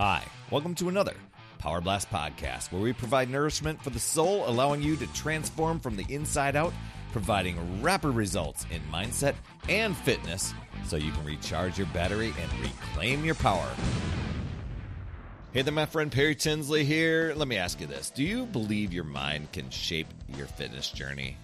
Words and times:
Hi, 0.00 0.22
welcome 0.52 0.76
to 0.76 0.88
another 0.88 1.14
Power 1.58 1.80
Blast 1.80 2.08
podcast 2.08 2.70
where 2.70 2.80
we 2.80 2.92
provide 2.92 3.28
nourishment 3.28 3.82
for 3.82 3.90
the 3.90 3.98
soul, 3.98 4.48
allowing 4.48 4.80
you 4.80 4.94
to 4.94 5.08
transform 5.08 5.80
from 5.80 5.96
the 5.96 6.06
inside 6.08 6.54
out, 6.54 6.72
providing 7.10 7.82
rapid 7.82 8.10
results 8.10 8.64
in 8.70 8.80
mindset 8.92 9.34
and 9.68 9.96
fitness 9.96 10.54
so 10.86 10.94
you 10.94 11.10
can 11.10 11.24
recharge 11.24 11.78
your 11.78 11.88
battery 11.88 12.32
and 12.40 12.60
reclaim 12.60 13.24
your 13.24 13.34
power. 13.34 13.68
Hey 15.52 15.62
there, 15.62 15.74
my 15.74 15.84
friend 15.84 16.12
Perry 16.12 16.36
Tinsley 16.36 16.84
here. 16.84 17.32
Let 17.34 17.48
me 17.48 17.56
ask 17.56 17.80
you 17.80 17.88
this 17.88 18.10
Do 18.10 18.22
you 18.22 18.46
believe 18.46 18.92
your 18.92 19.02
mind 19.02 19.50
can 19.50 19.68
shape 19.68 20.06
your 20.36 20.46
fitness 20.46 20.92
journey? 20.92 21.36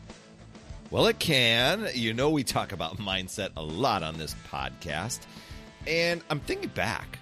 Well, 0.92 1.08
it 1.08 1.18
can. 1.18 1.88
You 1.92 2.14
know, 2.14 2.30
we 2.30 2.44
talk 2.44 2.70
about 2.70 2.98
mindset 2.98 3.48
a 3.56 3.62
lot 3.64 4.04
on 4.04 4.16
this 4.16 4.36
podcast. 4.48 5.22
And 5.88 6.22
I'm 6.30 6.38
thinking 6.38 6.70
back 6.70 7.13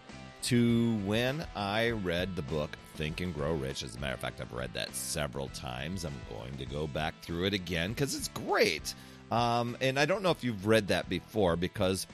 to 0.42 0.96
when 1.04 1.46
I 1.54 1.90
read 1.90 2.34
the 2.34 2.42
book 2.42 2.76
Think 2.94 3.20
and 3.20 3.32
Grow 3.32 3.54
Rich. 3.54 3.82
As 3.82 3.94
a 3.94 4.00
matter 4.00 4.14
of 4.14 4.20
fact, 4.20 4.40
I've 4.40 4.52
read 4.52 4.74
that 4.74 4.94
several 4.94 5.48
times. 5.48 6.04
I'm 6.04 6.14
going 6.30 6.56
to 6.58 6.66
go 6.66 6.86
back 6.86 7.14
through 7.22 7.44
it 7.44 7.54
again 7.54 7.90
because 7.90 8.14
it's 8.14 8.28
great. 8.28 8.94
Um, 9.30 9.76
and 9.80 9.98
I 9.98 10.04
don't 10.04 10.22
know 10.22 10.30
if 10.30 10.42
you've 10.42 10.66
read 10.66 10.88
that 10.88 11.08
before 11.08 11.56
because 11.56 12.06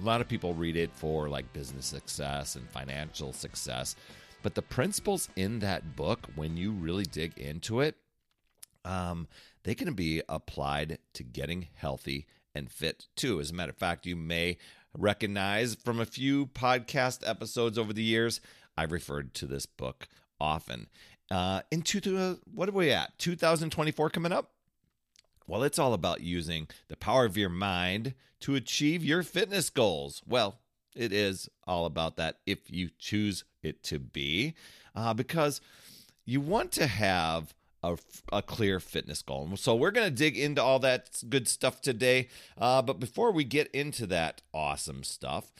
a 0.00 0.04
lot 0.04 0.20
of 0.20 0.28
people 0.28 0.54
read 0.54 0.76
it 0.76 0.90
for 0.92 1.28
like 1.28 1.52
business 1.52 1.86
success 1.86 2.56
and 2.56 2.68
financial 2.68 3.32
success. 3.32 3.96
But 4.42 4.54
the 4.54 4.62
principles 4.62 5.28
in 5.36 5.60
that 5.60 5.94
book, 5.94 6.26
when 6.34 6.56
you 6.56 6.72
really 6.72 7.04
dig 7.04 7.38
into 7.38 7.80
it, 7.80 7.94
um, 8.84 9.28
they 9.62 9.74
can 9.74 9.94
be 9.94 10.20
applied 10.28 10.98
to 11.14 11.22
getting 11.22 11.68
healthy 11.74 12.26
and 12.54 12.70
fit 12.70 13.06
too. 13.16 13.40
As 13.40 13.50
a 13.50 13.54
matter 13.54 13.70
of 13.70 13.76
fact, 13.76 14.04
you 14.04 14.16
may 14.16 14.58
recognize 14.96 15.74
from 15.74 16.00
a 16.00 16.06
few 16.06 16.46
podcast 16.46 17.26
episodes 17.28 17.78
over 17.78 17.92
the 17.92 18.02
years, 18.02 18.40
I've 18.76 18.92
referred 18.92 19.34
to 19.34 19.46
this 19.46 19.66
book 19.66 20.08
often. 20.40 20.88
Uh, 21.30 21.62
into 21.70 22.38
what 22.52 22.68
are 22.68 22.72
we 22.72 22.90
at? 22.90 23.18
2024 23.18 24.10
coming 24.10 24.32
up? 24.32 24.50
Well, 25.46 25.62
it's 25.62 25.78
all 25.78 25.94
about 25.94 26.20
using 26.20 26.68
the 26.88 26.96
power 26.96 27.24
of 27.24 27.36
your 27.36 27.48
mind 27.48 28.14
to 28.40 28.54
achieve 28.54 29.04
your 29.04 29.22
fitness 29.22 29.70
goals. 29.70 30.22
Well, 30.26 30.58
it 30.94 31.12
is 31.12 31.48
all 31.66 31.86
about 31.86 32.16
that 32.16 32.38
if 32.46 32.70
you 32.70 32.90
choose 32.98 33.44
it 33.62 33.82
to 33.84 33.98
be, 33.98 34.54
uh, 34.94 35.14
because 35.14 35.60
you 36.24 36.40
want 36.40 36.72
to 36.72 36.86
have 36.86 37.54
a, 37.82 37.96
a, 38.32 38.42
clear 38.42 38.80
fitness 38.80 39.22
goal. 39.22 39.50
So 39.56 39.74
we're 39.74 39.90
going 39.90 40.08
to 40.08 40.14
dig 40.14 40.38
into 40.38 40.62
all 40.62 40.78
that 40.80 41.22
good 41.28 41.48
stuff 41.48 41.80
today. 41.80 42.28
Uh, 42.56 42.82
but 42.82 43.00
before 43.00 43.32
we 43.32 43.44
get 43.44 43.68
into 43.72 44.06
that 44.06 44.42
awesome 44.54 45.02
stuff, 45.02 45.52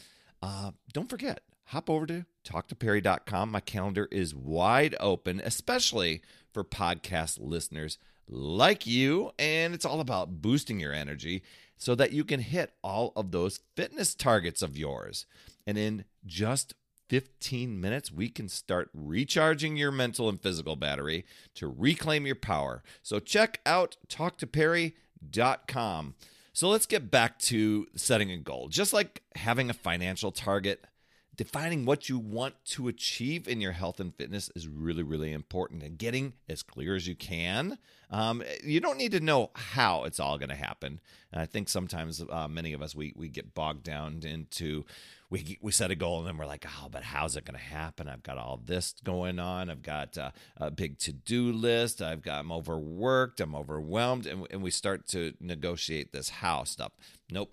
uh, 0.42 0.72
don't 0.92 1.08
forget, 1.08 1.40
hop 1.66 1.90
over 1.90 2.06
to 2.06 2.26
talktoperry.com. 2.44 3.50
My 3.50 3.60
calendar 3.60 4.08
is 4.10 4.34
wide 4.34 4.94
open, 5.00 5.40
especially 5.44 6.22
for 6.52 6.64
podcast 6.64 7.38
listeners 7.40 7.98
like 8.28 8.86
you. 8.86 9.32
And 9.38 9.74
it's 9.74 9.84
all 9.84 10.00
about 10.00 10.42
boosting 10.42 10.80
your 10.80 10.92
energy 10.92 11.42
so 11.76 11.94
that 11.96 12.12
you 12.12 12.24
can 12.24 12.40
hit 12.40 12.72
all 12.82 13.12
of 13.16 13.32
those 13.32 13.60
fitness 13.76 14.14
targets 14.14 14.62
of 14.62 14.78
yours. 14.78 15.26
And 15.66 15.76
in 15.76 16.04
just 16.24 16.74
15 17.12 17.78
minutes, 17.78 18.10
we 18.10 18.30
can 18.30 18.48
start 18.48 18.88
recharging 18.94 19.76
your 19.76 19.92
mental 19.92 20.30
and 20.30 20.40
physical 20.40 20.76
battery 20.76 21.26
to 21.54 21.66
reclaim 21.66 22.24
your 22.24 22.34
power. 22.34 22.82
So 23.02 23.18
check 23.18 23.60
out 23.66 23.98
talktoperry.com. 24.08 26.14
So 26.54 26.68
let's 26.70 26.86
get 26.86 27.10
back 27.10 27.38
to 27.40 27.86
setting 27.94 28.30
a 28.30 28.38
goal. 28.38 28.68
Just 28.68 28.94
like 28.94 29.20
having 29.36 29.68
a 29.68 29.74
financial 29.74 30.32
target, 30.32 30.86
defining 31.34 31.86
what 31.86 32.08
you 32.08 32.18
want 32.18 32.54
to 32.64 32.88
achieve 32.88 33.48
in 33.48 33.60
your 33.60 33.72
health 33.72 34.00
and 34.00 34.14
fitness 34.14 34.50
is 34.54 34.68
really, 34.68 35.02
really 35.02 35.32
important. 35.32 35.82
And 35.82 35.96
getting 35.96 36.34
as 36.48 36.62
clear 36.62 36.94
as 36.94 37.06
you 37.06 37.14
can. 37.14 37.78
Um, 38.10 38.42
you 38.62 38.80
don't 38.80 38.98
need 38.98 39.12
to 39.12 39.20
know 39.20 39.50
how 39.54 40.04
it's 40.04 40.20
all 40.20 40.36
going 40.36 40.50
to 40.50 40.54
happen. 40.54 41.00
And 41.32 41.40
I 41.40 41.46
think 41.46 41.70
sometimes 41.70 42.22
uh, 42.28 42.46
many 42.48 42.74
of 42.74 42.82
us 42.82 42.94
we 42.94 43.14
we 43.16 43.28
get 43.28 43.54
bogged 43.54 43.84
down 43.84 44.20
into 44.24 44.84
we 45.30 45.56
we 45.62 45.72
set 45.72 45.90
a 45.90 45.94
goal 45.94 46.18
and 46.18 46.28
then 46.28 46.36
we're 46.36 46.44
like, 46.44 46.66
oh, 46.68 46.88
but 46.90 47.02
how's 47.02 47.36
it 47.36 47.46
going 47.46 47.58
to 47.58 47.64
happen? 47.64 48.08
I've 48.08 48.22
got 48.22 48.36
all 48.36 48.60
this 48.62 48.94
going 49.02 49.38
on. 49.38 49.70
I've 49.70 49.82
got 49.82 50.18
uh, 50.18 50.32
a 50.58 50.70
big 50.70 50.98
to 51.00 51.12
do 51.12 51.50
list. 51.52 52.02
I've 52.02 52.20
got 52.20 52.40
I'm 52.40 52.52
overworked. 52.52 53.40
I'm 53.40 53.54
overwhelmed, 53.54 54.26
and, 54.26 54.46
and 54.50 54.62
we 54.62 54.70
start 54.70 55.08
to 55.08 55.32
negotiate 55.40 56.12
this 56.12 56.28
how 56.28 56.64
stuff. 56.64 56.92
Nope 57.30 57.50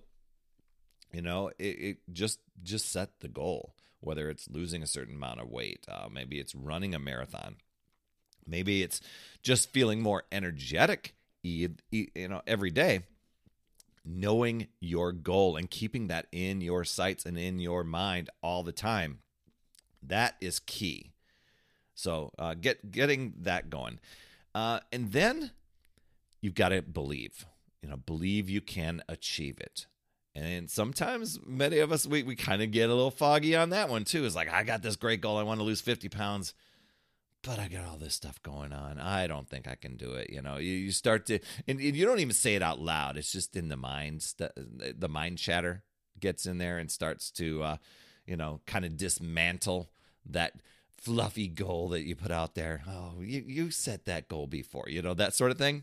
you 1.12 1.22
know 1.22 1.48
it, 1.58 1.64
it, 1.64 1.96
just 2.12 2.40
just 2.62 2.90
set 2.90 3.20
the 3.20 3.28
goal 3.28 3.74
whether 4.00 4.30
it's 4.30 4.48
losing 4.48 4.82
a 4.82 4.86
certain 4.86 5.16
amount 5.16 5.40
of 5.40 5.48
weight 5.48 5.86
uh, 5.88 6.08
maybe 6.10 6.38
it's 6.38 6.54
running 6.54 6.94
a 6.94 6.98
marathon 6.98 7.56
maybe 8.46 8.82
it's 8.82 9.00
just 9.42 9.70
feeling 9.70 10.00
more 10.00 10.24
energetic 10.32 11.14
you 11.42 11.70
know 12.16 12.42
every 12.46 12.70
day 12.70 13.02
knowing 14.04 14.68
your 14.80 15.12
goal 15.12 15.56
and 15.56 15.70
keeping 15.70 16.08
that 16.08 16.26
in 16.32 16.60
your 16.60 16.84
sights 16.84 17.24
and 17.24 17.38
in 17.38 17.58
your 17.58 17.84
mind 17.84 18.30
all 18.42 18.62
the 18.62 18.72
time. 18.72 19.18
That 20.02 20.36
is 20.40 20.58
key. 20.58 21.12
So 21.94 22.32
uh, 22.38 22.54
get 22.54 22.90
getting 22.90 23.34
that 23.40 23.68
going. 23.68 24.00
Uh, 24.54 24.80
and 24.90 25.12
then 25.12 25.50
you've 26.40 26.54
got 26.54 26.70
to 26.70 26.82
believe 26.82 27.46
you 27.82 27.88
know 27.88 27.96
believe 27.96 28.48
you 28.48 28.60
can 28.60 29.02
achieve 29.08 29.58
it 29.60 29.86
and 30.34 30.70
sometimes 30.70 31.38
many 31.44 31.78
of 31.78 31.92
us 31.92 32.06
we, 32.06 32.22
we 32.22 32.36
kind 32.36 32.62
of 32.62 32.70
get 32.70 32.90
a 32.90 32.94
little 32.94 33.10
foggy 33.10 33.56
on 33.56 33.70
that 33.70 33.88
one 33.88 34.04
too. 34.04 34.24
It's 34.24 34.36
like 34.36 34.52
I 34.52 34.62
got 34.62 34.82
this 34.82 34.96
great 34.96 35.20
goal, 35.20 35.38
I 35.38 35.42
want 35.42 35.60
to 35.60 35.64
lose 35.64 35.80
50 35.80 36.08
pounds, 36.08 36.54
but 37.42 37.58
I 37.58 37.68
got 37.68 37.86
all 37.86 37.96
this 37.96 38.14
stuff 38.14 38.42
going 38.42 38.72
on. 38.72 38.98
I 38.98 39.26
don't 39.26 39.48
think 39.48 39.66
I 39.66 39.74
can 39.74 39.96
do 39.96 40.12
it. 40.12 40.30
You 40.30 40.42
know, 40.42 40.58
you, 40.58 40.72
you 40.72 40.92
start 40.92 41.26
to 41.26 41.40
and 41.66 41.80
you 41.80 42.06
don't 42.06 42.20
even 42.20 42.34
say 42.34 42.54
it 42.54 42.62
out 42.62 42.80
loud. 42.80 43.16
It's 43.16 43.32
just 43.32 43.56
in 43.56 43.68
the 43.68 43.76
mind 43.76 44.34
the 44.36 45.08
mind 45.08 45.38
chatter 45.38 45.82
gets 46.18 46.46
in 46.46 46.58
there 46.58 46.78
and 46.78 46.90
starts 46.90 47.30
to 47.32 47.62
uh, 47.62 47.76
you 48.30 48.36
know, 48.36 48.60
kind 48.64 48.84
of 48.84 48.96
dismantle 48.96 49.90
that 50.24 50.54
fluffy 50.96 51.48
goal 51.48 51.88
that 51.88 52.02
you 52.02 52.14
put 52.14 52.30
out 52.30 52.54
there. 52.54 52.82
Oh, 52.88 53.20
you, 53.20 53.42
you 53.44 53.70
set 53.72 54.04
that 54.04 54.28
goal 54.28 54.46
before, 54.46 54.84
you 54.88 55.02
know, 55.02 55.14
that 55.14 55.34
sort 55.34 55.50
of 55.50 55.58
thing. 55.58 55.82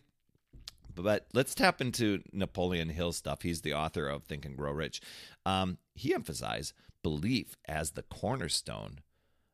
But 1.04 1.28
let's 1.34 1.56
tap 1.56 1.82
into 1.82 2.24
Napoleon 2.34 2.90
Hill 2.90 3.12
stuff. 3.12 3.42
He's 3.42 3.62
the 3.62 3.74
author 3.74 4.08
of 4.08 4.24
Think 4.24 4.46
and 4.46 4.58
Grow 4.58 4.72
Rich. 4.72 5.02
Um, 5.46 5.78
he 5.94 6.14
emphasized 6.14 6.74
belief 7.04 7.56
as 7.68 7.92
the 7.92 8.04
cornerstone 8.04 9.00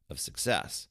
of 0.09 0.20
success. 0.20 0.88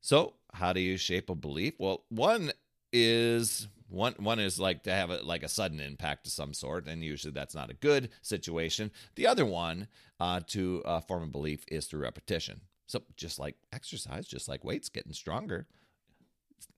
So, 0.00 0.34
how 0.54 0.72
do 0.72 0.80
you 0.80 0.96
shape 0.96 1.28
a 1.28 1.34
belief? 1.34 1.74
Well, 1.78 2.04
one 2.08 2.52
is 2.92 3.68
one 3.88 4.14
one 4.18 4.38
is 4.38 4.58
like 4.58 4.82
to 4.84 4.92
have 4.92 5.10
a, 5.10 5.22
like 5.22 5.42
a 5.42 5.48
sudden 5.48 5.80
impact 5.80 6.26
of 6.26 6.32
some 6.32 6.54
sort, 6.54 6.86
and 6.86 7.02
usually 7.02 7.32
that's 7.32 7.54
not 7.54 7.70
a 7.70 7.74
good 7.74 8.10
situation. 8.22 8.90
The 9.16 9.26
other 9.26 9.44
one 9.44 9.88
uh, 10.20 10.40
to 10.48 10.82
uh, 10.84 11.00
form 11.00 11.22
a 11.24 11.26
belief 11.26 11.64
is 11.68 11.86
through 11.86 12.02
repetition. 12.02 12.62
So, 12.86 13.02
just 13.16 13.38
like 13.38 13.56
exercise, 13.72 14.26
just 14.26 14.48
like 14.48 14.64
weights 14.64 14.88
getting 14.88 15.12
stronger, 15.12 15.66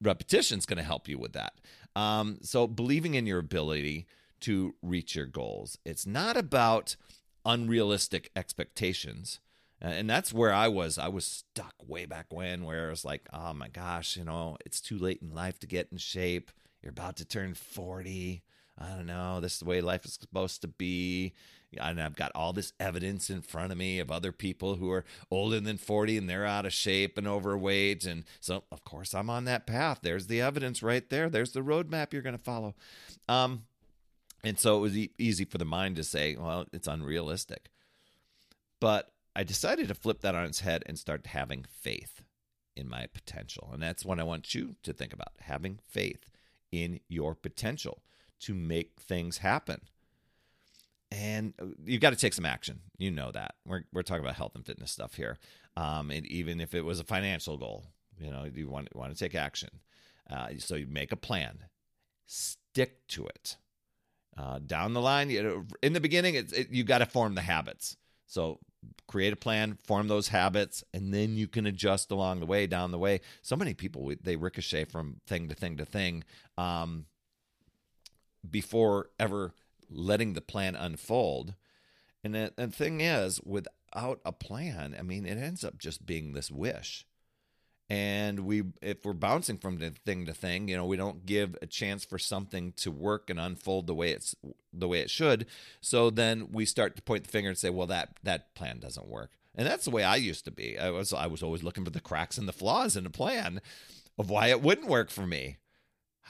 repetition 0.00 0.58
is 0.58 0.66
going 0.66 0.78
to 0.78 0.82
help 0.82 1.08
you 1.08 1.18
with 1.18 1.32
that. 1.32 1.54
Um, 1.96 2.38
so 2.42 2.66
believing 2.66 3.14
in 3.14 3.26
your 3.26 3.38
ability 3.38 4.06
to 4.40 4.74
reach 4.82 5.14
your 5.14 5.26
goals. 5.26 5.78
It's 5.84 6.06
not 6.06 6.36
about 6.36 6.96
unrealistic 7.44 8.30
expectations. 8.34 9.40
And 9.80 10.10
that's 10.10 10.32
where 10.32 10.52
I 10.52 10.68
was. 10.68 10.98
I 10.98 11.08
was 11.08 11.24
stuck 11.24 11.74
way 11.86 12.04
back 12.04 12.26
when, 12.30 12.64
where 12.64 12.88
I 12.88 12.90
was 12.90 13.04
like, 13.04 13.28
oh 13.32 13.54
my 13.54 13.68
gosh, 13.68 14.16
you 14.16 14.24
know, 14.24 14.58
it's 14.66 14.80
too 14.80 14.98
late 14.98 15.20
in 15.22 15.34
life 15.34 15.58
to 15.60 15.66
get 15.66 15.88
in 15.90 15.98
shape. 15.98 16.50
You're 16.82 16.90
about 16.90 17.16
to 17.16 17.24
turn 17.24 17.54
40. 17.54 18.42
I 18.78 18.88
don't 18.88 19.06
know. 19.06 19.40
This 19.40 19.54
is 19.54 19.58
the 19.60 19.64
way 19.64 19.80
life 19.80 20.04
is 20.04 20.18
supposed 20.20 20.60
to 20.62 20.68
be 20.68 21.32
and 21.78 22.00
I've 22.00 22.16
got 22.16 22.32
all 22.34 22.52
this 22.52 22.72
evidence 22.80 23.30
in 23.30 23.42
front 23.42 23.72
of 23.72 23.78
me 23.78 23.98
of 23.98 24.10
other 24.10 24.32
people 24.32 24.76
who 24.76 24.90
are 24.90 25.04
older 25.30 25.60
than 25.60 25.76
40 25.76 26.18
and 26.18 26.28
they're 26.28 26.46
out 26.46 26.66
of 26.66 26.72
shape 26.72 27.16
and 27.16 27.28
overweight. 27.28 28.04
And 28.04 28.24
so, 28.40 28.64
of 28.72 28.84
course, 28.84 29.14
I'm 29.14 29.30
on 29.30 29.44
that 29.44 29.66
path. 29.66 30.00
There's 30.02 30.26
the 30.26 30.40
evidence 30.40 30.82
right 30.82 31.08
there. 31.08 31.28
There's 31.28 31.52
the 31.52 31.60
roadmap 31.60 32.12
you're 32.12 32.22
going 32.22 32.36
to 32.36 32.42
follow. 32.42 32.74
Um, 33.28 33.64
and 34.42 34.58
so 34.58 34.78
it 34.78 34.80
was 34.80 34.96
e- 34.96 35.12
easy 35.18 35.44
for 35.44 35.58
the 35.58 35.64
mind 35.64 35.96
to 35.96 36.04
say, 36.04 36.36
well, 36.36 36.66
it's 36.72 36.88
unrealistic. 36.88 37.70
But 38.80 39.12
I 39.36 39.44
decided 39.44 39.88
to 39.88 39.94
flip 39.94 40.22
that 40.22 40.34
on 40.34 40.46
its 40.46 40.60
head 40.60 40.82
and 40.86 40.98
start 40.98 41.26
having 41.26 41.64
faith 41.68 42.22
in 42.74 42.88
my 42.88 43.06
potential. 43.06 43.70
And 43.72 43.82
that's 43.82 44.04
what 44.04 44.18
I 44.18 44.24
want 44.24 44.54
you 44.54 44.74
to 44.82 44.92
think 44.92 45.12
about 45.12 45.32
having 45.40 45.78
faith 45.86 46.26
in 46.72 47.00
your 47.08 47.34
potential 47.34 48.02
to 48.40 48.54
make 48.54 49.00
things 49.00 49.38
happen 49.38 49.82
and 51.10 51.54
uh, 51.60 51.66
you've 51.84 52.00
got 52.00 52.10
to 52.10 52.16
take 52.16 52.32
some 52.32 52.46
action. 52.46 52.80
You 52.98 53.10
know 53.10 53.30
that. 53.32 53.54
We're 53.66 53.82
we're 53.92 54.02
talking 54.02 54.24
about 54.24 54.36
health 54.36 54.54
and 54.54 54.64
fitness 54.64 54.90
stuff 54.90 55.14
here. 55.14 55.38
Um, 55.76 56.10
and 56.10 56.26
even 56.26 56.60
if 56.60 56.74
it 56.74 56.82
was 56.82 57.00
a 57.00 57.04
financial 57.04 57.56
goal, 57.56 57.86
you 58.18 58.30
know, 58.30 58.44
you 58.44 58.68
want 58.68 58.94
want 58.94 59.12
to 59.12 59.18
take 59.18 59.34
action. 59.34 59.70
Uh, 60.28 60.48
so 60.58 60.76
you 60.76 60.86
make 60.86 61.12
a 61.12 61.16
plan, 61.16 61.64
stick 62.26 63.06
to 63.08 63.26
it. 63.26 63.56
Uh, 64.38 64.60
down 64.64 64.94
the 64.94 65.00
line, 65.00 65.28
you 65.28 65.42
know, 65.42 65.64
in 65.82 65.92
the 65.92 66.00
beginning, 66.00 66.34
it's 66.34 66.52
it, 66.52 66.70
you 66.70 66.84
got 66.84 66.98
to 66.98 67.06
form 67.06 67.34
the 67.34 67.40
habits. 67.40 67.96
So 68.26 68.60
create 69.08 69.32
a 69.32 69.36
plan, 69.36 69.76
form 69.86 70.06
those 70.06 70.28
habits, 70.28 70.84
and 70.94 71.12
then 71.12 71.36
you 71.36 71.48
can 71.48 71.66
adjust 71.66 72.12
along 72.12 72.38
the 72.38 72.46
way, 72.46 72.66
down 72.66 72.92
the 72.92 72.98
way. 72.98 73.20
So 73.42 73.56
many 73.56 73.74
people 73.74 74.12
they 74.22 74.36
ricochet 74.36 74.84
from 74.84 75.16
thing 75.26 75.48
to 75.48 75.54
thing 75.54 75.76
to 75.78 75.84
thing 75.84 76.24
um, 76.56 77.06
before 78.48 79.10
ever 79.18 79.52
letting 79.90 80.32
the 80.32 80.40
plan 80.40 80.76
unfold. 80.76 81.54
And 82.22 82.34
the, 82.34 82.68
thing 82.68 83.00
is, 83.00 83.40
without 83.42 84.20
a 84.24 84.32
plan, 84.32 84.94
I 84.98 85.02
mean, 85.02 85.24
it 85.26 85.38
ends 85.38 85.64
up 85.64 85.78
just 85.78 86.06
being 86.06 86.32
this 86.32 86.50
wish. 86.50 87.06
And 87.88 88.40
we 88.40 88.62
if 88.80 89.04
we're 89.04 89.14
bouncing 89.14 89.58
from 89.58 89.78
thing 89.78 90.24
to 90.26 90.32
thing 90.32 90.68
you 90.68 90.76
know 90.76 90.84
we 90.84 90.96
don't 90.96 91.26
give 91.26 91.56
a 91.60 91.66
chance 91.66 92.04
for 92.04 92.20
something 92.20 92.72
to 92.76 92.88
work 92.92 93.28
and 93.28 93.40
unfold 93.40 93.88
the 93.88 93.96
way 93.96 94.12
it's 94.12 94.36
the 94.72 94.86
way 94.86 95.00
it 95.00 95.10
should. 95.10 95.46
So 95.80 96.08
then 96.08 96.52
we 96.52 96.66
start 96.66 96.94
to 96.94 97.02
point 97.02 97.24
the 97.24 97.30
finger 97.30 97.48
and 97.48 97.58
say 97.58 97.68
well 97.68 97.88
that 97.88 98.10
that 98.22 98.54
plan 98.54 98.78
doesn't 98.78 99.08
work. 99.08 99.32
And 99.56 99.66
that's 99.66 99.86
the 99.86 99.90
way 99.90 100.04
i 100.04 100.14
used 100.14 100.44
to 100.44 100.52
be. 100.52 100.78
I 100.78 100.90
was 100.90 101.12
i 101.12 101.26
was 101.26 101.42
always 101.42 101.64
looking 101.64 101.84
for 101.84 101.90
the 101.90 102.00
cracks 102.00 102.38
and 102.38 102.46
the 102.46 102.52
flaws 102.52 102.96
in 102.96 103.06
a 103.06 103.10
plan 103.10 103.60
of 104.16 104.30
why 104.30 104.46
it 104.50 104.62
wouldn't 104.62 104.86
work 104.86 105.10
for 105.10 105.26
me 105.26 105.56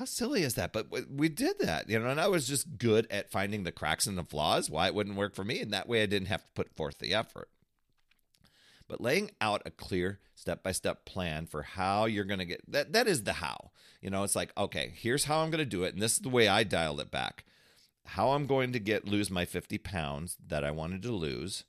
how 0.00 0.06
silly 0.06 0.44
is 0.44 0.54
that? 0.54 0.72
But 0.72 0.86
we 1.10 1.28
did 1.28 1.58
that 1.58 1.90
you 1.90 1.98
know 1.98 2.08
and 2.08 2.18
i 2.18 2.26
was 2.26 2.48
just 2.48 2.78
good 2.78 3.06
at 3.10 3.30
finding 3.30 3.64
the 3.64 3.70
cracks 3.70 4.06
and 4.06 4.16
the 4.16 4.24
flaws 4.24 4.70
why 4.70 4.86
it 4.86 4.94
wouldn't 4.94 5.18
work 5.18 5.34
for 5.34 5.44
me 5.44 5.60
and 5.60 5.74
that 5.74 5.86
way 5.86 6.02
i 6.02 6.06
didn't 6.06 6.28
have 6.28 6.42
to 6.42 6.48
put 6.54 6.74
forth 6.74 6.98
the 6.98 7.12
effort. 7.12 7.50
But 8.88 9.02
laying 9.02 9.30
out 9.42 9.62
a 9.66 9.70
clear 9.70 10.18
step-by-step 10.34 11.04
plan 11.04 11.44
for 11.44 11.62
how 11.62 12.06
you're 12.06 12.24
going 12.24 12.38
to 12.38 12.46
get 12.46 12.62
that 12.66 12.94
that 12.94 13.06
is 13.06 13.24
the 13.24 13.34
how. 13.34 13.72
You 14.00 14.08
know 14.08 14.24
it's 14.24 14.34
like 14.34 14.56
okay 14.56 14.94
here's 14.96 15.24
how 15.24 15.40
i'm 15.40 15.50
going 15.50 15.58
to 15.58 15.76
do 15.76 15.84
it 15.84 15.92
and 15.92 16.02
this 16.02 16.14
is 16.14 16.20
the 16.20 16.30
way 16.30 16.48
i 16.48 16.64
dialed 16.64 17.00
it 17.00 17.10
back. 17.10 17.44
How 18.06 18.30
i'm 18.30 18.46
going 18.46 18.72
to 18.72 18.80
get 18.80 19.06
lose 19.06 19.30
my 19.30 19.44
50 19.44 19.76
pounds 19.76 20.38
that 20.46 20.64
i 20.64 20.70
wanted 20.70 21.02
to 21.02 21.12
lose 21.12 21.64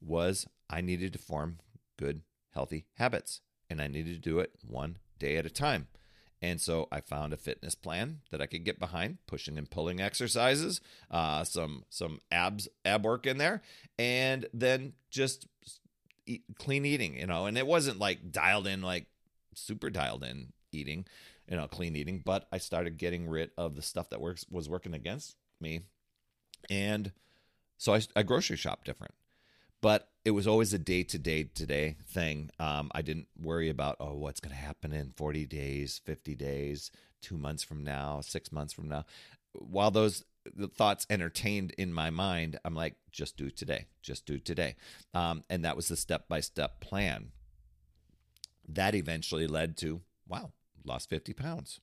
was 0.00 0.46
i 0.70 0.80
needed 0.80 1.12
to 1.12 1.18
form 1.18 1.58
good 1.98 2.22
healthy 2.54 2.86
habits 2.98 3.40
and 3.68 3.82
i 3.82 3.88
needed 3.88 4.14
to 4.14 4.30
do 4.30 4.38
it 4.38 4.52
one 4.64 4.98
day 5.18 5.36
at 5.36 5.44
a 5.44 5.50
time 5.50 5.88
and 6.42 6.60
so 6.60 6.88
I 6.90 7.00
found 7.00 7.32
a 7.32 7.36
fitness 7.36 7.76
plan 7.76 8.18
that 8.30 8.42
I 8.42 8.46
could 8.46 8.64
get 8.64 8.80
behind, 8.80 9.18
pushing 9.26 9.56
and 9.56 9.70
pulling 9.70 10.00
exercises, 10.00 10.80
uh, 11.10 11.44
some 11.44 11.84
some 11.88 12.18
abs 12.32 12.68
ab 12.84 13.04
work 13.04 13.26
in 13.26 13.38
there, 13.38 13.62
and 13.96 14.46
then 14.52 14.94
just 15.08 15.46
eat, 16.26 16.42
clean 16.58 16.84
eating, 16.84 17.16
you 17.16 17.26
know, 17.26 17.46
and 17.46 17.56
it 17.56 17.66
wasn't 17.66 18.00
like 18.00 18.32
dialed 18.32 18.66
in, 18.66 18.82
like 18.82 19.06
super 19.54 19.88
dialed 19.88 20.24
in 20.24 20.52
eating, 20.72 21.04
you 21.48 21.56
know, 21.56 21.68
clean 21.68 21.94
eating, 21.94 22.20
but 22.24 22.48
I 22.52 22.58
started 22.58 22.98
getting 22.98 23.28
rid 23.28 23.50
of 23.56 23.76
the 23.76 23.82
stuff 23.82 24.10
that 24.10 24.20
works 24.20 24.44
was 24.50 24.68
working 24.68 24.94
against 24.94 25.36
me. 25.60 25.82
And 26.68 27.12
so 27.78 27.94
I, 27.94 28.00
I 28.16 28.24
grocery 28.24 28.56
shop 28.56 28.84
different, 28.84 29.14
but 29.82 30.08
it 30.24 30.30
was 30.30 30.46
always 30.46 30.72
a 30.72 30.78
day 30.78 31.02
to 31.02 31.18
day 31.18 31.44
today 31.54 31.96
thing. 32.06 32.50
Um, 32.58 32.90
I 32.94 33.02
didn't 33.02 33.26
worry 33.38 33.68
about, 33.68 33.96
oh, 34.00 34.14
what's 34.14 34.40
going 34.40 34.54
to 34.54 34.62
happen 34.62 34.92
in 34.92 35.10
40 35.10 35.44
days, 35.44 36.00
50 36.04 36.34
days, 36.36 36.90
two 37.20 37.36
months 37.36 37.62
from 37.62 37.84
now, 37.84 38.20
six 38.22 38.50
months 38.50 38.72
from 38.72 38.88
now. 38.88 39.04
While 39.52 39.90
those 39.90 40.24
thoughts 40.76 41.06
entertained 41.10 41.72
in 41.76 41.92
my 41.92 42.10
mind, 42.10 42.58
I'm 42.64 42.74
like, 42.74 42.94
just 43.10 43.36
do 43.36 43.50
today, 43.50 43.86
just 44.00 44.24
do 44.24 44.38
today. 44.38 44.76
Um, 45.12 45.42
and 45.50 45.64
that 45.64 45.76
was 45.76 45.88
the 45.88 45.96
step 45.96 46.28
by 46.28 46.40
step 46.40 46.80
plan. 46.80 47.32
That 48.68 48.94
eventually 48.94 49.48
led 49.48 49.76
to, 49.78 50.00
wow, 50.28 50.52
lost 50.84 51.10
50 51.10 51.32
pounds. 51.32 51.80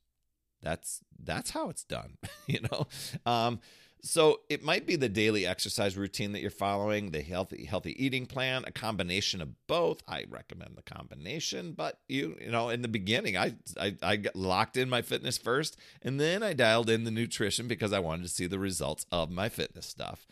That's 0.61 1.01
that's 1.21 1.51
how 1.51 1.69
it's 1.69 1.83
done, 1.83 2.17
you 2.47 2.59
know. 2.69 2.87
Um, 3.25 3.59
so 4.01 4.41
it 4.49 4.63
might 4.63 4.85
be 4.85 4.95
the 4.95 5.09
daily 5.09 5.45
exercise 5.45 5.97
routine 5.97 6.31
that 6.31 6.41
you're 6.41 6.49
following, 6.49 7.11
the 7.11 7.21
healthy 7.21 7.65
healthy 7.65 8.03
eating 8.03 8.25
plan, 8.25 8.63
a 8.65 8.71
combination 8.71 9.41
of 9.41 9.67
both. 9.67 10.01
I 10.07 10.25
recommend 10.29 10.75
the 10.75 10.81
combination, 10.81 11.73
but 11.73 11.99
you 12.07 12.37
you 12.41 12.51
know, 12.51 12.69
in 12.69 12.81
the 12.81 12.87
beginning, 12.87 13.37
I 13.37 13.55
I, 13.79 13.95
I 14.01 14.23
locked 14.33 14.77
in 14.77 14.89
my 14.89 15.01
fitness 15.01 15.37
first, 15.37 15.77
and 16.01 16.19
then 16.19 16.43
I 16.43 16.53
dialed 16.53 16.89
in 16.89 17.03
the 17.03 17.11
nutrition 17.11 17.67
because 17.67 17.93
I 17.93 17.99
wanted 17.99 18.23
to 18.23 18.29
see 18.29 18.47
the 18.47 18.59
results 18.59 19.05
of 19.11 19.29
my 19.29 19.49
fitness 19.49 19.85
stuff. 19.85 20.27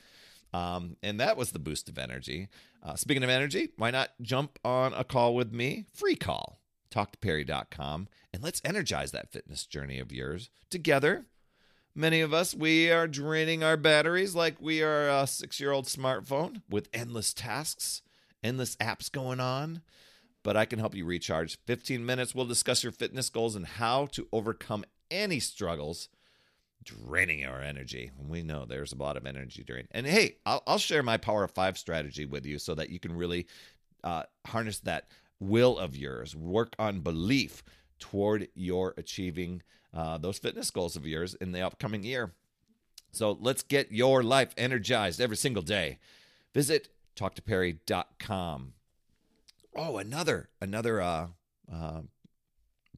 Um, 0.53 0.95
and 1.03 1.19
that 1.19 1.35
was 1.37 1.51
the 1.51 1.59
boost 1.59 1.89
of 1.89 1.97
energy. 1.97 2.47
Uh, 2.81 2.95
speaking 2.95 3.23
of 3.23 3.29
energy, 3.29 3.69
why 3.75 3.91
not 3.91 4.11
jump 4.21 4.59
on 4.63 4.93
a 4.93 5.03
call 5.03 5.35
with 5.35 5.51
me? 5.51 5.85
Free 5.93 6.15
call. 6.15 6.59
TalkToPerry.com 6.89 8.07
and 8.33 8.43
let's 8.43 8.61
energize 8.63 9.11
that 9.11 9.31
fitness 9.31 9.65
journey 9.65 9.99
of 9.99 10.11
yours 10.11 10.49
together 10.69 11.25
Many 11.99 12.21
of 12.21 12.31
us, 12.31 12.53
we 12.53 12.91
are 12.91 13.07
draining 13.07 13.63
our 13.63 13.75
batteries 13.75 14.35
like 14.35 14.61
we 14.61 14.83
are 14.83 15.09
a 15.09 15.25
six 15.25 15.59
year 15.59 15.71
old 15.71 15.85
smartphone 15.85 16.61
with 16.69 16.89
endless 16.93 17.33
tasks, 17.33 18.03
endless 18.43 18.75
apps 18.75 19.11
going 19.11 19.39
on. 19.39 19.81
But 20.43 20.55
I 20.55 20.65
can 20.65 20.77
help 20.77 20.93
you 20.93 21.05
recharge. 21.05 21.57
15 21.65 22.05
minutes, 22.05 22.35
we'll 22.35 22.45
discuss 22.45 22.83
your 22.83 22.91
fitness 22.91 23.31
goals 23.31 23.55
and 23.55 23.65
how 23.65 24.05
to 24.11 24.27
overcome 24.31 24.85
any 25.09 25.39
struggles 25.39 26.09
draining 26.83 27.43
our 27.47 27.63
energy. 27.63 28.11
And 28.19 28.29
we 28.29 28.43
know 28.43 28.65
there's 28.65 28.93
a 28.93 28.97
lot 28.97 29.17
of 29.17 29.25
energy 29.25 29.63
drain. 29.63 29.87
And 29.89 30.05
hey, 30.05 30.35
I'll, 30.45 30.61
I'll 30.67 30.77
share 30.77 31.01
my 31.01 31.17
Power 31.17 31.45
of 31.45 31.49
Five 31.49 31.79
strategy 31.79 32.27
with 32.27 32.45
you 32.45 32.59
so 32.59 32.75
that 32.75 32.91
you 32.91 32.99
can 32.99 33.17
really 33.17 33.47
uh, 34.03 34.21
harness 34.45 34.77
that 34.81 35.07
will 35.39 35.79
of 35.79 35.97
yours, 35.97 36.35
work 36.35 36.75
on 36.77 36.99
belief 36.99 37.63
toward 37.97 38.49
your 38.53 38.93
achieving 38.97 39.63
uh, 39.97 40.17
those 40.17 40.37
fitness 40.37 40.69
goals 40.69 40.95
of 40.95 41.07
yours 41.07 41.33
in 41.33 41.51
the 41.51 41.61
upcoming 41.61 42.03
year. 42.03 42.31
So 43.11 43.35
let's 43.41 43.63
get 43.63 43.91
your 43.91 44.21
life 44.21 44.53
energized 44.55 45.19
every 45.19 45.37
single 45.37 45.63
day. 45.63 45.97
Visit 46.53 46.89
talktoperry.com. 47.15 48.73
Oh, 49.75 49.97
another 49.97 50.49
another 50.61 51.01
uh, 51.01 51.27
uh, 51.73 52.01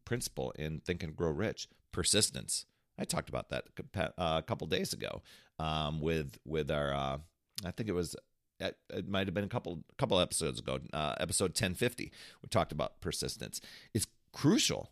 principle 0.04 0.52
in 0.52 0.82
Think 0.82 1.04
and 1.04 1.16
Grow 1.16 1.32
Rich: 1.32 1.70
persistence. 1.94 2.66
I 2.98 3.06
talked 3.06 3.30
about 3.30 3.50
that 3.50 3.64
uh, 3.96 4.12
a 4.18 4.44
couple 4.46 4.68
days 4.68 4.92
ago 4.92 5.22
um, 5.58 6.02
with 6.02 6.38
with 6.46 6.70
our. 6.70 6.94
Uh, 6.94 7.18
I 7.66 7.72
think 7.72 7.88
it 7.88 7.94
was 7.94 8.16
it, 8.60 8.76
might 9.08 9.28
have 9.28 9.34
been 9.34 9.46
a 9.46 9.50
couple 9.50 9.84
couple 9.98 10.20
episodes 10.20 10.60
ago, 10.60 10.80
uh, 10.92 11.16
episode 11.18 11.52
1050. 11.52 12.12
We 12.42 12.50
talked 12.50 12.74
about 12.74 13.00
persistence. 13.00 13.62
It's 13.94 14.08
crucial 14.34 14.92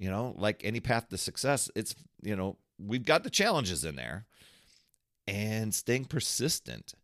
you 0.00 0.10
know, 0.10 0.34
like 0.38 0.62
any 0.64 0.80
path 0.80 1.10
to 1.10 1.18
success, 1.18 1.70
it's, 1.76 1.94
you 2.22 2.34
know, 2.34 2.56
we've 2.78 3.04
got 3.04 3.22
the 3.22 3.30
challenges 3.30 3.84
in 3.84 3.94
there. 3.94 4.24
And 5.28 5.72
staying 5.72 6.06
persistent 6.06 6.94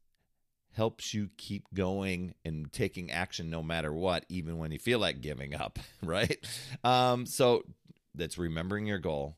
helps 0.73 1.13
you 1.13 1.29
keep 1.37 1.67
going 1.75 2.35
and 2.45 2.73
taking 2.73 3.11
action 3.11 3.51
no 3.51 3.63
matter 3.63 3.93
what, 3.93 4.25
even 4.31 4.57
when 4.57 4.73
you 4.73 4.79
feel 4.79 4.99
like 4.99 5.21
giving 5.21 5.55
up, 5.55 5.79
right? 6.03 6.39
Um, 6.83 7.27
so 7.27 7.65
that's 8.15 8.39
remembering 8.39 8.87
your 8.87 8.99
goal 8.99 9.37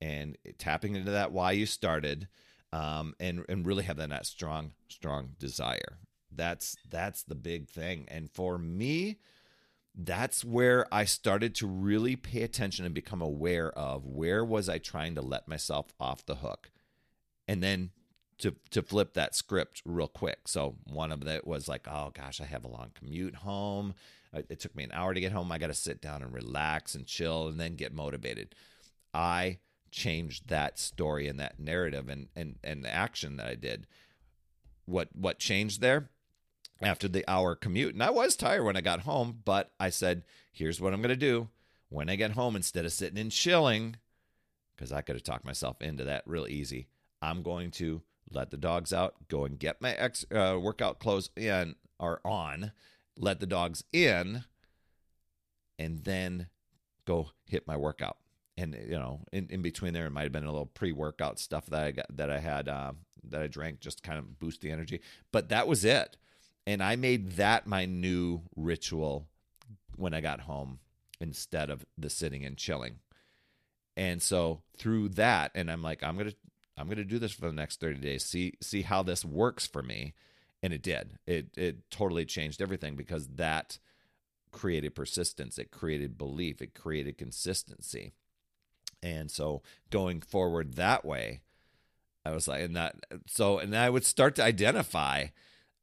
and 0.00 0.38
tapping 0.58 0.94
into 0.94 1.10
that 1.10 1.32
why 1.32 1.50
you 1.52 1.66
started 1.66 2.28
um, 2.72 3.14
and, 3.18 3.44
and 3.48 3.66
really 3.66 3.82
have 3.82 3.96
that, 3.96 4.10
that 4.10 4.24
strong, 4.24 4.72
strong 4.88 5.30
desire. 5.40 5.98
That's 6.30 6.76
that's 6.90 7.22
the 7.22 7.36
big 7.36 7.68
thing. 7.68 8.06
And 8.08 8.30
for 8.30 8.58
me, 8.58 9.18
that's 9.94 10.44
where 10.44 10.92
I 10.92 11.04
started 11.04 11.54
to 11.56 11.66
really 11.66 12.16
pay 12.16 12.42
attention 12.42 12.84
and 12.84 12.94
become 12.94 13.22
aware 13.22 13.70
of 13.78 14.04
where 14.04 14.44
was 14.44 14.68
I 14.68 14.78
trying 14.78 15.14
to 15.14 15.22
let 15.22 15.46
myself 15.46 15.92
off 16.00 16.26
the 16.26 16.36
hook. 16.36 16.70
And 17.46 17.62
then 17.62 17.90
to 18.38 18.56
to 18.70 18.82
flip 18.82 19.14
that 19.14 19.34
script 19.34 19.82
real 19.84 20.08
quick. 20.08 20.48
So 20.48 20.76
one 20.84 21.12
of 21.12 21.24
that 21.24 21.46
was 21.46 21.68
like, 21.68 21.86
oh 21.88 22.10
gosh, 22.12 22.40
I 22.40 22.44
have 22.44 22.64
a 22.64 22.68
long 22.68 22.90
commute 22.94 23.36
home. 23.36 23.94
It 24.32 24.58
took 24.58 24.74
me 24.74 24.82
an 24.82 24.92
hour 24.92 25.14
to 25.14 25.20
get 25.20 25.30
home. 25.30 25.52
I 25.52 25.58
got 25.58 25.68
to 25.68 25.74
sit 25.74 26.00
down 26.00 26.22
and 26.22 26.34
relax 26.34 26.96
and 26.96 27.06
chill 27.06 27.46
and 27.46 27.60
then 27.60 27.76
get 27.76 27.94
motivated. 27.94 28.54
I 29.12 29.58
changed 29.92 30.48
that 30.48 30.76
story 30.80 31.28
and 31.28 31.38
that 31.38 31.60
narrative 31.60 32.08
and 32.08 32.28
and 32.34 32.56
and 32.64 32.84
the 32.84 32.92
action 32.92 33.36
that 33.36 33.46
I 33.46 33.54
did. 33.54 33.86
What 34.86 35.10
what 35.14 35.38
changed 35.38 35.80
there? 35.80 36.10
After 36.84 37.08
the 37.08 37.24
hour 37.28 37.54
commute. 37.54 37.94
And 37.94 38.02
I 38.02 38.10
was 38.10 38.36
tired 38.36 38.64
when 38.64 38.76
I 38.76 38.80
got 38.80 39.00
home, 39.00 39.40
but 39.44 39.72
I 39.78 39.90
said, 39.90 40.24
here's 40.52 40.80
what 40.80 40.92
I'm 40.92 41.00
going 41.00 41.08
to 41.08 41.16
do. 41.16 41.48
When 41.88 42.08
I 42.08 42.16
get 42.16 42.32
home, 42.32 42.56
instead 42.56 42.84
of 42.84 42.92
sitting 42.92 43.18
and 43.18 43.30
chilling, 43.30 43.96
because 44.74 44.92
I 44.92 45.00
could 45.00 45.16
have 45.16 45.22
talked 45.22 45.44
myself 45.44 45.80
into 45.80 46.04
that 46.04 46.24
real 46.26 46.46
easy, 46.46 46.88
I'm 47.22 47.42
going 47.42 47.70
to 47.72 48.02
let 48.30 48.50
the 48.50 48.56
dogs 48.56 48.92
out, 48.92 49.14
go 49.28 49.44
and 49.44 49.58
get 49.58 49.80
my 49.80 49.92
ex, 49.92 50.24
uh, 50.34 50.58
workout 50.60 50.98
clothes 50.98 51.30
in 51.36 51.76
or 51.98 52.20
on, 52.24 52.72
let 53.16 53.40
the 53.40 53.46
dogs 53.46 53.84
in, 53.92 54.44
and 55.78 56.04
then 56.04 56.48
go 57.04 57.30
hit 57.46 57.66
my 57.66 57.76
workout. 57.76 58.16
And 58.56 58.76
you 58.88 58.96
know, 58.96 59.20
in, 59.32 59.48
in 59.50 59.62
between 59.62 59.94
there, 59.94 60.06
it 60.06 60.10
might 60.10 60.22
have 60.22 60.32
been 60.32 60.44
a 60.44 60.52
little 60.52 60.66
pre-workout 60.66 61.38
stuff 61.38 61.66
that 61.66 61.84
I 61.84 61.90
got 61.92 62.16
that 62.16 62.30
I 62.30 62.38
had 62.38 62.68
uh, 62.68 62.92
that 63.30 63.42
I 63.42 63.46
drank 63.46 63.80
just 63.80 64.02
kind 64.02 64.18
of 64.18 64.38
boost 64.38 64.60
the 64.60 64.70
energy. 64.70 65.00
But 65.32 65.48
that 65.48 65.66
was 65.66 65.84
it. 65.84 66.16
And 66.66 66.82
I 66.82 66.96
made 66.96 67.32
that 67.32 67.66
my 67.66 67.84
new 67.86 68.42
ritual 68.56 69.26
when 69.96 70.14
I 70.14 70.20
got 70.20 70.40
home 70.42 70.78
instead 71.20 71.70
of 71.70 71.84
the 71.96 72.10
sitting 72.10 72.44
and 72.44 72.56
chilling. 72.56 73.00
And 73.96 74.20
so 74.22 74.62
through 74.76 75.10
that, 75.10 75.52
and 75.54 75.70
I'm 75.70 75.82
like, 75.82 76.02
I'm 76.02 76.16
gonna 76.16 76.32
I'm 76.76 76.88
gonna 76.88 77.04
do 77.04 77.18
this 77.18 77.32
for 77.32 77.46
the 77.46 77.52
next 77.52 77.80
30 77.80 78.00
days, 78.00 78.24
see 78.24 78.54
see 78.60 78.82
how 78.82 79.02
this 79.02 79.24
works 79.24 79.66
for 79.66 79.82
me. 79.82 80.14
and 80.62 80.72
it 80.72 80.82
did. 80.82 81.18
It 81.26 81.48
it 81.56 81.90
totally 81.90 82.24
changed 82.24 82.62
everything 82.62 82.96
because 82.96 83.28
that 83.36 83.78
created 84.52 84.94
persistence, 84.94 85.58
it 85.58 85.70
created 85.70 86.18
belief, 86.18 86.62
it 86.62 86.74
created 86.74 87.18
consistency. 87.18 88.12
And 89.02 89.30
so 89.30 89.62
going 89.90 90.20
forward 90.20 90.74
that 90.74 91.04
way, 91.04 91.40
I 92.24 92.32
was 92.32 92.48
like, 92.48 92.62
and 92.62 92.76
that 92.76 92.96
so 93.26 93.58
and 93.58 93.76
I 93.76 93.90
would 93.90 94.04
start 94.04 94.34
to 94.36 94.44
identify 94.44 95.26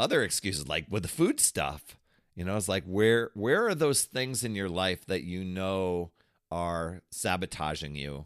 other 0.02 0.24
excuses 0.24 0.68
like 0.68 0.86
with 0.90 1.04
the 1.04 1.10
food 1.10 1.40
stuff. 1.40 1.98
You 2.36 2.46
know, 2.46 2.58
it's 2.58 2.68
like 2.68 2.84
where 2.86 3.32
where 3.34 3.68
are 3.68 3.76
those 3.76 4.04
things 4.04 4.44
in 4.44 4.56
your 4.56 4.70
life 4.70 5.06
that 5.06 5.24
you 5.24 5.44
know 5.44 6.12
are 6.52 7.02
sabotaging 7.12 7.96
you 7.96 8.26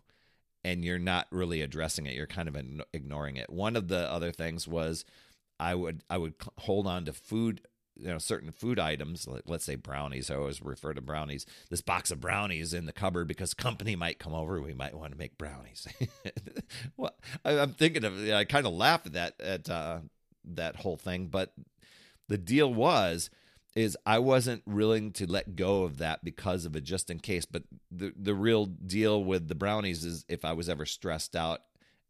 and 0.64 0.84
you're 0.84 0.98
not 0.98 1.28
really 1.32 1.62
addressing 1.62 2.06
it. 2.08 2.16
You're 2.16 2.26
kind 2.26 2.48
of 2.48 2.58
ignoring 2.94 3.36
it. 3.38 3.50
One 3.50 3.76
of 3.76 3.88
the 3.88 4.12
other 4.12 4.32
things 4.32 4.68
was 4.68 5.06
I 5.60 5.76
would 5.76 6.02
I 6.10 6.18
would 6.18 6.34
hold 6.60 6.88
on 6.88 7.06
to 7.06 7.14
food 7.14 7.62
you 7.98 8.08
know 8.08 8.18
certain 8.18 8.52
food 8.52 8.78
items 8.78 9.26
like 9.26 9.44
let's 9.46 9.64
say 9.64 9.76
brownies 9.76 10.30
i 10.30 10.36
always 10.36 10.62
refer 10.62 10.94
to 10.94 11.02
brownies 11.02 11.46
this 11.70 11.80
box 11.80 12.12
of 12.12 12.20
brownies 12.20 12.74
in 12.74 12.86
the 12.86 12.92
cupboard 12.92 13.26
because 13.26 13.54
company 13.54 13.96
might 13.96 14.20
come 14.20 14.34
over 14.34 14.62
we 14.62 14.74
might 14.74 14.94
want 14.94 15.12
to 15.12 15.18
make 15.18 15.38
brownies 15.38 15.88
well 16.98 17.16
I, 17.46 17.54
am 17.54 17.72
thinking 17.72 18.04
of 18.04 18.20
i 18.30 18.44
kind 18.44 18.66
of 18.66 18.74
laugh 18.74 19.06
at 19.06 19.14
that 19.14 19.40
at 19.40 19.70
uh, 19.70 20.00
that 20.48 20.78
whole 20.78 20.98
thing 20.98 21.28
but 21.28 21.54
the 22.28 22.38
deal 22.38 22.74
was 22.74 23.30
is 23.76 23.98
i 24.06 24.20
wasn't 24.20 24.66
willing 24.68 25.12
to 25.12 25.30
let 25.30 25.56
go 25.56 25.84
of 25.84 25.98
that 25.98 26.24
because 26.24 26.66
of 26.66 26.76
it 26.76 26.84
just 26.84 27.10
in 27.10 27.20
case 27.20 27.46
but 27.46 27.64
the 27.92 28.14
the 28.16 28.34
real 28.34 28.66
deal 28.66 29.24
with 29.24 29.48
the 29.48 29.56
brownies 29.56 30.04
is 30.04 30.26
if 30.30 30.46
i 30.46 30.54
was 30.54 30.70
ever 30.70 30.86
stressed 30.86 31.36
out 31.36 31.62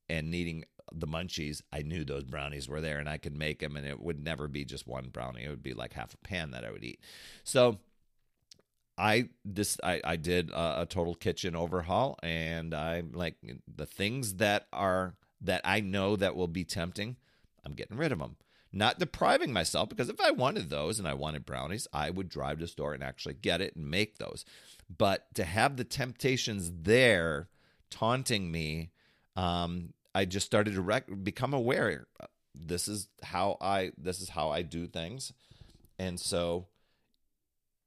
and 0.08 0.30
needing 0.30 0.63
the 0.94 1.08
munchies, 1.08 1.62
I 1.72 1.82
knew 1.82 2.04
those 2.04 2.24
brownies 2.24 2.68
were 2.68 2.82
there 2.82 3.00
and 3.00 3.10
I 3.10 3.18
could 3.18 3.38
make 3.38 3.60
them 3.60 3.75
and 3.75 3.86
it 3.86 4.00
would 4.00 4.24
never 4.24 4.48
be 4.48 4.65
just 4.65 4.88
one 4.88 5.10
brownie. 5.10 5.44
It 5.44 5.50
would 5.50 5.63
be 5.63 5.74
like 5.74 5.94
half 5.94 6.13
a 6.13 6.18
pan 6.18 6.51
that 6.51 6.63
I 6.63 6.72
would 6.72 6.84
eat. 6.84 7.00
So 7.44 7.80
I 8.98 9.30
this 9.44 9.77
I, 9.84 10.01
I 10.04 10.15
did 10.15 10.51
a, 10.51 10.82
a 10.82 10.86
total 10.86 11.15
kitchen 11.15 11.56
overhaul 11.56 12.18
and 12.24 12.74
I 12.74 13.04
like 13.12 13.36
the 13.74 13.86
things 13.86 14.36
that 14.36 14.68
are 14.72 15.15
that 15.42 15.62
I 15.65 15.82
know 15.82 16.15
that 16.15 16.36
will 16.36 16.48
be 16.48 16.63
tempting, 16.63 17.18
I'm 17.65 17.74
getting 17.74 17.98
rid 17.98 18.12
of 18.12 18.19
them. 18.19 18.38
Not 18.72 19.00
depriving 19.00 19.53
myself 19.53 19.88
because 19.89 20.10
if 20.10 20.19
I 20.19 20.31
wanted 20.31 20.69
those 20.69 21.00
and 21.00 21.07
I 21.07 21.13
wanted 21.13 21.45
brownies, 21.45 21.88
I 21.93 22.10
would 22.10 22.27
drive 22.27 22.57
to 22.57 22.65
the 22.65 22.67
store 22.67 22.93
and 22.93 23.03
actually 23.03 23.36
get 23.36 23.62
it 23.62 23.75
and 23.75 23.89
make 23.89 24.17
those. 24.17 24.43
But 24.95 25.34
to 25.36 25.45
have 25.45 25.77
the 25.77 25.86
temptations 25.86 26.72
there 26.84 27.48
taunting 27.89 28.51
me 28.51 28.91
um, 29.36 29.93
I 30.13 30.25
just 30.25 30.45
started 30.45 30.75
to 30.75 30.81
rec- 30.81 31.24
become 31.24 31.53
aware. 31.53 32.07
This 32.53 32.88
is 32.88 33.07
how 33.22 33.57
I 33.60 33.91
this 33.98 34.22
is 34.22 34.29
how 34.29 34.50
I 34.50 34.62
do 34.62 34.88
things, 34.88 35.34
and 36.00 36.19
so 36.19 36.67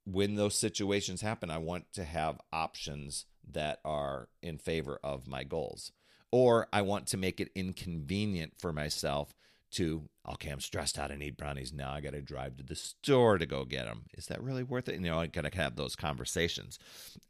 when 0.05 0.37
those 0.37 0.55
situations 0.55 1.21
happen, 1.23 1.51
I 1.51 1.59
want 1.59 1.93
to 1.95 2.05
have 2.05 2.41
options 2.53 3.27
that 3.51 3.81
are 3.85 4.29
in 4.43 4.59
favor 4.59 4.99
of 5.03 5.27
my 5.27 5.43
goals, 5.45 5.93
or 6.31 6.69
I 6.71 6.83
want 6.83 7.07
to 7.09 7.17
make 7.17 7.41
it 7.41 7.51
inconvenient 7.55 8.55
for 8.59 8.73
myself 8.73 9.35
to 9.73 10.09
okay, 10.33 10.51
I'm 10.51 10.61
stressed 10.61 10.99
out. 10.99 11.11
I 11.11 11.17
need 11.17 11.37
brownies 11.37 11.73
now. 11.73 11.93
I 11.93 12.01
got 12.01 12.13
to 12.13 12.21
drive 12.21 12.57
to 12.57 12.63
the 12.63 12.75
store 12.75 13.39
to 13.39 13.47
go 13.47 13.65
get 13.65 13.87
them. 13.87 14.05
Is 14.15 14.27
that 14.27 14.43
really 14.43 14.63
worth 14.63 14.89
it? 14.89 14.95
And, 14.95 15.05
You 15.05 15.13
know, 15.13 15.21
I 15.21 15.27
got 15.27 15.51
to 15.51 15.57
have 15.57 15.77
those 15.77 15.97
conversations, 15.97 16.79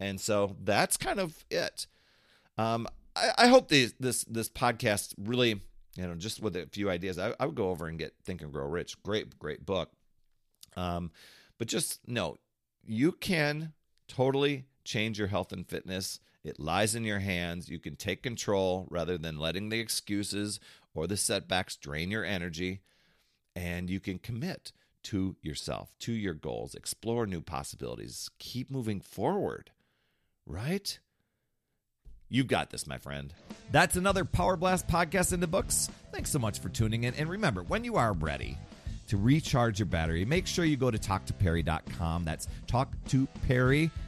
and 0.00 0.20
so 0.20 0.56
that's 0.62 0.96
kind 0.96 1.20
of 1.20 1.44
it. 1.50 1.86
Um, 2.56 2.86
I, 3.14 3.30
I 3.38 3.46
hope 3.48 3.68
these, 3.68 3.94
this 4.00 4.24
this 4.24 4.48
podcast 4.48 5.14
really, 5.18 5.60
you 5.96 6.06
know, 6.06 6.14
just 6.14 6.40
with 6.40 6.56
a 6.56 6.66
few 6.66 6.90
ideas. 6.90 7.18
I, 7.18 7.34
I 7.38 7.46
would 7.46 7.54
go 7.54 7.70
over 7.70 7.86
and 7.86 7.98
get 7.98 8.14
Think 8.24 8.42
and 8.42 8.52
Grow 8.52 8.66
Rich. 8.66 9.02
Great, 9.02 9.38
great 9.38 9.64
book. 9.64 9.90
Um, 10.76 11.10
but 11.58 11.68
just 11.68 12.06
know 12.06 12.38
you 12.86 13.12
can 13.12 13.72
totally 14.06 14.64
change 14.84 15.18
your 15.18 15.28
health 15.28 15.52
and 15.52 15.68
fitness. 15.68 16.20
It 16.48 16.58
lies 16.58 16.94
in 16.94 17.04
your 17.04 17.18
hands. 17.18 17.68
You 17.68 17.78
can 17.78 17.96
take 17.96 18.22
control 18.22 18.86
rather 18.90 19.18
than 19.18 19.38
letting 19.38 19.68
the 19.68 19.80
excuses 19.80 20.58
or 20.94 21.06
the 21.06 21.16
setbacks 21.16 21.76
drain 21.76 22.10
your 22.10 22.24
energy. 22.24 22.80
And 23.54 23.90
you 23.90 24.00
can 24.00 24.18
commit 24.18 24.72
to 25.04 25.36
yourself, 25.42 25.94
to 26.00 26.12
your 26.12 26.34
goals, 26.34 26.74
explore 26.74 27.26
new 27.26 27.40
possibilities, 27.40 28.30
keep 28.38 28.70
moving 28.70 29.00
forward, 29.00 29.70
right? 30.46 30.98
You 32.28 32.44
got 32.44 32.70
this, 32.70 32.86
my 32.86 32.98
friend. 32.98 33.32
That's 33.70 33.96
another 33.96 34.24
Power 34.24 34.56
Blast 34.56 34.86
podcast 34.86 35.32
in 35.32 35.40
the 35.40 35.46
books. 35.46 35.90
Thanks 36.12 36.30
so 36.30 36.38
much 36.38 36.58
for 36.58 36.68
tuning 36.68 37.04
in. 37.04 37.14
And 37.14 37.28
remember, 37.28 37.62
when 37.62 37.84
you 37.84 37.96
are 37.96 38.12
ready 38.12 38.58
to 39.08 39.16
recharge 39.16 39.78
your 39.78 39.86
battery, 39.86 40.24
make 40.24 40.46
sure 40.46 40.64
you 40.64 40.76
go 40.76 40.90
to 40.90 40.98
talktoperry.com. 40.98 42.24
That's 42.24 42.48